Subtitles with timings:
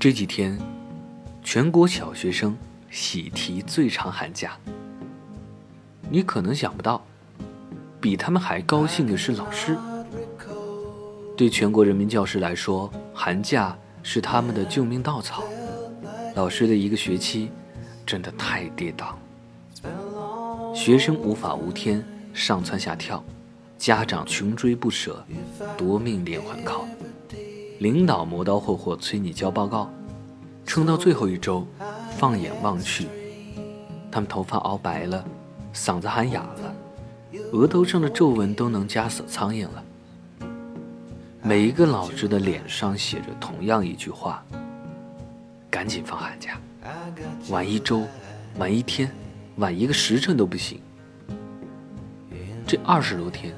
[0.00, 0.58] 这几天，
[1.44, 2.56] 全国小学生
[2.90, 4.56] 喜提最长寒假。
[6.08, 7.04] 你可能想不到，
[8.00, 9.76] 比他们还高兴的是老师。
[11.36, 15.44] 对全国人民教师来说，寒假是他们的救命稻草。
[16.34, 17.50] 老师的一个学期
[18.06, 19.12] 真的太跌宕，
[20.74, 23.22] 学生无法无天，上蹿下跳，
[23.76, 25.22] 家长穷追不舍，
[25.76, 26.88] 夺命连环考。
[27.80, 29.90] 领导磨刀霍霍催你交报告，
[30.66, 31.66] 撑到最后一周，
[32.18, 33.08] 放眼望去，
[34.12, 35.24] 他们头发熬白了，
[35.72, 39.82] 嗓子喊哑了，额头上的皱纹都能夹死苍蝇了。
[41.42, 44.44] 每一个老师的脸上写着同样一句话：
[45.70, 46.60] 赶紧放寒假，
[47.48, 48.06] 晚一周，
[48.58, 49.10] 晚一天，
[49.56, 50.78] 晚一个时辰都不行。
[52.66, 53.54] 这二十多天，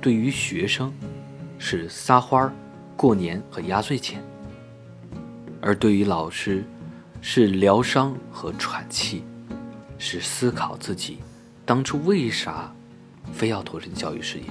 [0.00, 0.92] 对于学生，
[1.60, 2.52] 是撒欢儿。
[2.96, 4.22] 过年和压岁钱，
[5.60, 6.64] 而对于老师，
[7.20, 9.22] 是疗伤和喘气，
[9.98, 11.18] 是思考自己
[11.66, 12.72] 当初为啥
[13.32, 14.44] 非要投身教育事业。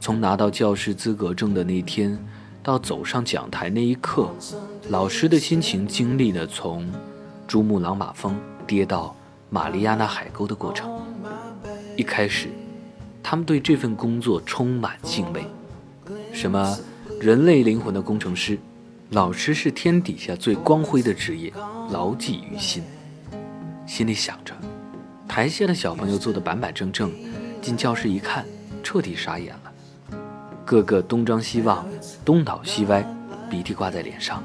[0.00, 2.18] 从拿到教师资格证的那天
[2.62, 4.30] 到走上讲台那一刻，
[4.88, 6.90] 老师的心情经历了从
[7.46, 8.34] 珠穆朗玛峰
[8.66, 9.14] 跌到
[9.50, 10.90] 马里亚纳海沟的过程。
[11.98, 12.48] 一开始，
[13.22, 15.44] 他们对这份工作充满敬畏，
[16.32, 16.74] 什么？
[17.20, 18.58] 人类灵魂的工程师，
[19.10, 21.52] 老师是天底下最光辉的职业，
[21.90, 22.82] 牢记于心。
[23.86, 24.54] 心里想着，
[25.26, 27.10] 台下的小朋友坐得板板正正，
[27.62, 28.44] 进教室一看，
[28.82, 30.18] 彻底傻眼了，
[30.66, 31.86] 个个东张西望，
[32.24, 33.02] 东倒西歪，
[33.48, 34.42] 鼻涕挂在脸上。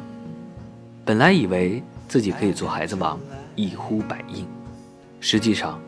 [1.03, 3.19] 本来以为自己可以做孩子王，
[3.55, 4.45] 一呼百应，
[5.19, 5.81] 实际上，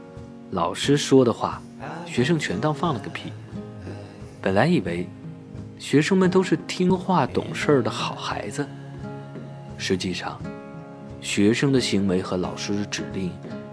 [0.52, 1.62] 老师说的话，
[2.06, 3.32] 学生全当放了个屁。
[4.42, 5.08] 本来以为。
[5.82, 8.66] 学生们都是听话懂事的好孩子，
[9.80, 10.40] 实际上，
[11.22, 13.32] 学生的行为和老师的指令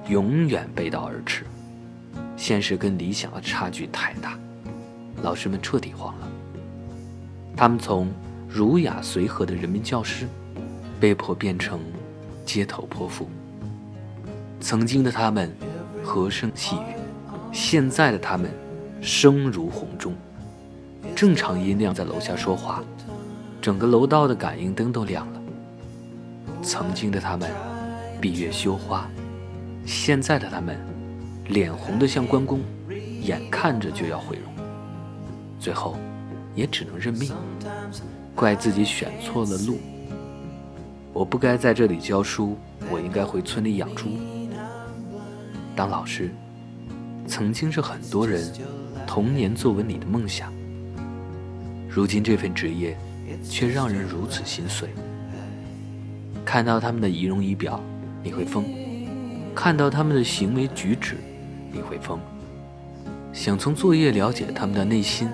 [0.08, 1.44] 永远背道而驰，
[2.34, 4.38] 现实跟理想的差距太大，
[5.22, 6.28] 老师们彻底慌了。
[7.54, 8.10] 他们从
[8.48, 10.26] 儒雅随和的人民教师，
[10.98, 11.78] 被迫变成
[12.46, 13.28] 街头泼妇。
[14.60, 15.54] 曾经的他们
[16.02, 16.96] 和声细语，
[17.52, 18.50] 现在的他们
[19.02, 20.16] 声如洪钟。
[21.14, 22.82] 正常音量在楼下说话，
[23.60, 25.40] 整个楼道的感应灯都亮了。
[26.62, 27.50] 曾经的他们，
[28.20, 29.08] 闭月羞花；
[29.86, 30.76] 现在的他们，
[31.46, 32.60] 脸红得像关公，
[33.22, 34.52] 眼看着就要毁容。
[35.58, 35.96] 最后，
[36.54, 37.32] 也只能认命，
[38.34, 39.78] 怪自己选错了路。
[41.12, 42.56] 我不该在这里教书，
[42.90, 44.08] 我应该回村里养猪。
[45.74, 46.30] 当老师，
[47.26, 48.52] 曾经是很多人
[49.06, 50.52] 童年作文里的梦想。
[51.88, 52.96] 如今这份职业，
[53.42, 54.90] 却让人如此心碎。
[56.44, 57.82] 看到他们的仪容仪表，
[58.22, 58.62] 你会疯；
[59.54, 61.16] 看到他们的行为举止，
[61.72, 62.20] 你会疯。
[63.32, 65.28] 想从作业了解他们的内心，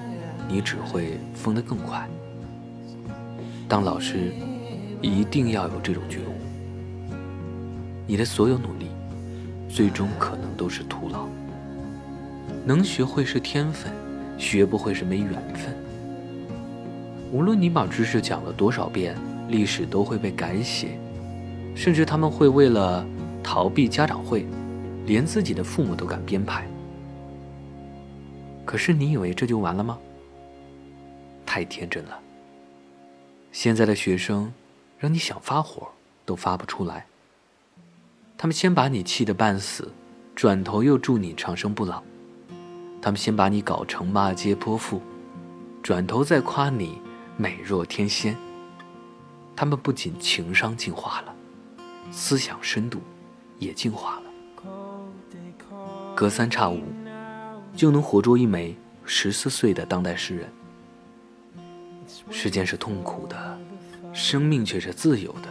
[0.48, 2.09] 你只会疯得更快。
[3.69, 4.32] 当老师，
[5.03, 6.34] 一定要有这种觉悟。
[8.06, 8.87] 你的所有努力，
[9.69, 11.26] 最终可能都是徒劳。
[12.64, 13.93] 能学会是天分，
[14.38, 15.75] 学不会是没缘分。
[17.34, 19.16] 无论你把知识讲了多少遍，
[19.48, 20.96] 历史都会被改写，
[21.74, 23.04] 甚至他们会为了
[23.42, 24.46] 逃避家长会，
[25.04, 26.64] 连自己的父母都敢编排。
[28.64, 29.98] 可是你以为这就完了吗？
[31.44, 32.16] 太天真了。
[33.50, 34.52] 现在的学生，
[34.96, 35.88] 让你想发火
[36.24, 37.04] 都发不出来。
[38.38, 39.90] 他们先把你气得半死，
[40.36, 42.00] 转头又祝你长生不老。
[43.02, 45.02] 他们先把你搞成骂街泼妇，
[45.82, 47.02] 转头再夸你。
[47.36, 48.36] 美若天仙。
[49.56, 51.34] 他们不仅情商进化了，
[52.10, 53.00] 思想深度
[53.58, 54.22] 也进化了。
[56.14, 56.82] 隔三差五
[57.75, 60.52] 就能活捉一枚十四岁的当代诗人。
[62.31, 63.58] 时间是痛苦的，
[64.12, 65.48] 生命却是自由的。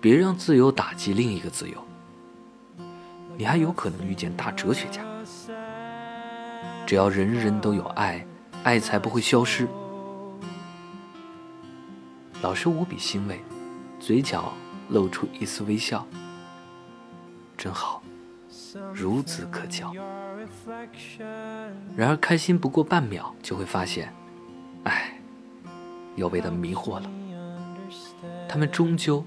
[0.00, 1.84] 别让自由打击另一个自由。
[3.36, 5.02] 你还有可能遇见大哲学家。
[6.86, 8.24] 只要人人都有爱，
[8.62, 9.68] 爱才不会消失。
[12.40, 13.42] 老师无比欣慰，
[13.98, 14.52] 嘴角
[14.90, 16.06] 露出一丝微笑。
[17.56, 18.00] 真好，
[18.94, 19.92] 孺子可教。
[21.96, 24.14] 然而开心不过半秒，就会发现，
[24.84, 25.18] 哎，
[26.14, 27.10] 又被他迷惑了。
[28.48, 29.24] 他们终究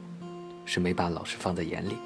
[0.64, 1.98] 是没把老师放在眼里。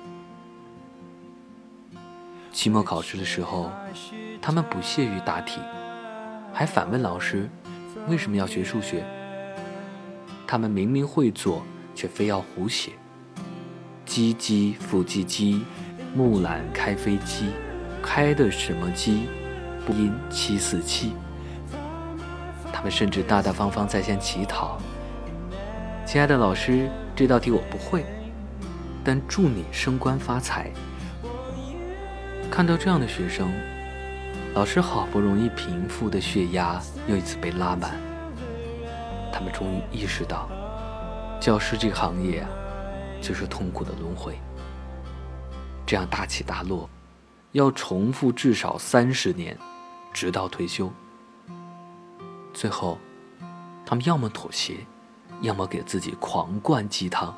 [2.51, 3.69] 期末考试的时候，
[4.41, 5.61] 他们不屑于答题，
[6.51, 7.47] 还反问老师
[8.07, 9.05] 为什么要学数学。
[10.47, 11.63] 他们明明会做，
[11.93, 12.91] 却非要胡写。
[14.05, 15.61] 唧唧复唧唧，
[16.13, 17.47] 木兰开飞机，
[18.01, 19.27] 开的什么机？
[19.85, 21.13] 不音七四七。
[22.71, 24.77] 他们甚至大大方方在线乞讨
[26.05, 28.05] ：“亲爱的老师，这道题我不会，
[29.03, 30.71] 但祝你升官发财。”
[32.51, 33.51] 看到这样的学生，
[34.53, 37.91] 老师好不容易平复的血压又一次被拉满。
[39.37, 40.47] 他们终于意识到，
[41.41, 42.49] 教师这个行业啊，
[43.21, 44.39] 就是痛苦的轮回。
[45.85, 46.89] 这样大起大落，
[47.51, 49.57] 要重复至少三十年，
[50.13, 50.89] 直到退休。
[52.53, 52.97] 最后，
[53.85, 54.77] 他们要么妥协，
[55.41, 57.35] 要么给自己狂灌鸡汤。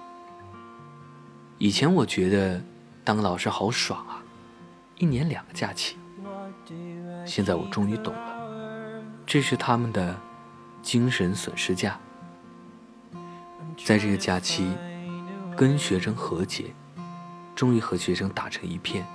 [1.57, 2.63] 以前我觉得
[3.03, 4.21] 当老师好爽啊，
[4.99, 5.97] 一年两个假期。
[7.25, 10.15] 现在我终于懂了，这是他们的。
[10.88, 12.00] 精神损失假，
[13.84, 14.72] 在这个假期，
[15.54, 16.74] 跟学生和解，
[17.54, 19.06] 终于和学生打成一片。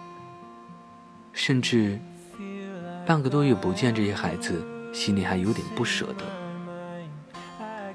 [1.33, 1.99] 甚至
[3.07, 6.27] 半个多月不见这些孩子，心里还有点不舍得。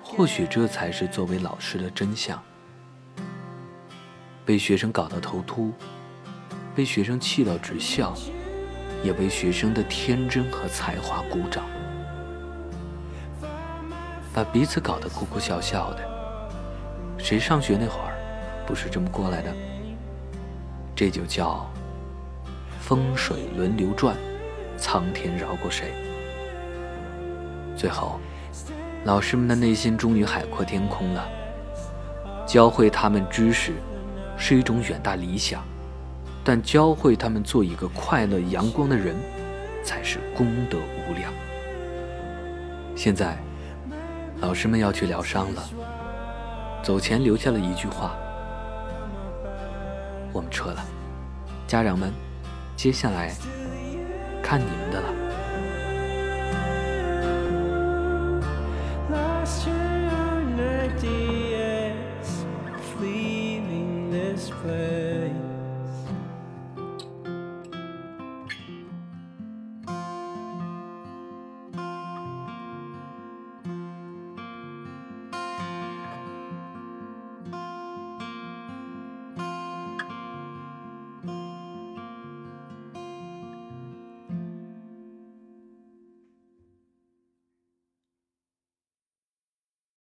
[0.02, 2.42] 或许这才是作为老师的真相：
[4.44, 5.72] 被学生搞到头秃，
[6.76, 8.16] 被学生气到直笑，
[9.04, 11.64] 也为学生的天真和才华鼓掌。
[14.38, 16.04] 把彼此搞得哭哭笑笑的，
[17.18, 18.14] 谁上学那会儿
[18.68, 19.52] 不是这么过来的？
[20.96, 21.68] 这就叫
[22.80, 24.16] 风水轮流转，
[24.78, 25.92] 苍天饶过谁？
[27.76, 28.20] 最后，
[29.06, 31.28] 老师们的内心终于海阔天空了。
[32.46, 33.74] 教会他们知识
[34.38, 35.64] 是一种远大理想，
[36.44, 39.16] 但教会他们做一个快乐阳光的人，
[39.84, 40.78] 才是功德
[41.10, 41.34] 无量。
[42.96, 43.36] 现在。
[44.40, 45.64] 老师们要去疗伤了，
[46.84, 48.16] 走前留下了一句话
[50.32, 50.86] ：“我们撤了，
[51.68, 52.14] 家长们，
[52.76, 53.34] 接下来
[54.44, 55.14] 看你们的了。”